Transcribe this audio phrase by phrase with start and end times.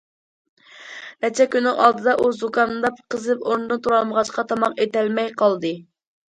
[1.25, 5.77] نەچچە كۈننىڭ ئالدىدا ئۇ زۇكامداپ، قىزىپ ئورنىدىن تۇرالمىغاچقا، تاماق ئېتەلمەي قالدى.